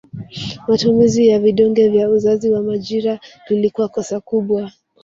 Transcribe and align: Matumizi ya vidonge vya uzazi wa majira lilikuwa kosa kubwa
Matumizi 0.67 1.21
ya 1.27 1.39
vidonge 1.39 1.89
vya 1.89 2.09
uzazi 2.09 2.49
wa 2.51 2.61
majira 2.63 3.19
lilikuwa 3.49 3.87
kosa 3.89 4.19
kubwa 4.19 4.71